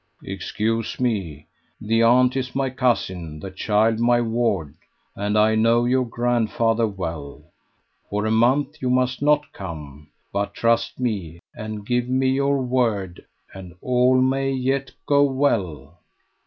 "Excuse 0.23 0.99
me. 0.99 1.45
The 1.79 2.01
aunt 2.01 2.35
is 2.35 2.55
my 2.55 2.71
cousin, 2.71 3.39
the 3.39 3.51
child 3.51 3.99
my 3.99 4.19
ward, 4.19 4.73
and 5.15 5.37
I 5.37 5.53
know 5.53 5.85
your 5.85 6.07
grandfather 6.07 6.87
well. 6.87 7.43
For 8.09 8.25
a 8.25 8.31
month 8.31 8.81
you 8.81 8.89
must 8.89 9.21
not 9.21 9.53
come, 9.53 10.07
but 10.33 10.55
trust 10.55 10.99
me 10.99 11.37
and 11.53 11.85
give 11.85 12.09
me 12.09 12.29
your 12.31 12.63
word, 12.63 13.23
and 13.53 13.75
all 13.79 14.19
may 14.19 14.49
yet 14.51 14.89
go 15.05 15.21
well." 15.21 15.99